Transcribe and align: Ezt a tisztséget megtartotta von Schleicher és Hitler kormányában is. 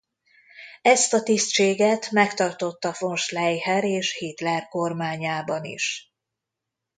Ezt 0.81 1.13
a 1.13 1.23
tisztséget 1.23 2.11
megtartotta 2.11 2.95
von 2.99 3.15
Schleicher 3.15 3.83
és 3.83 4.15
Hitler 4.17 4.67
kormányában 4.67 5.63
is. 5.63 6.13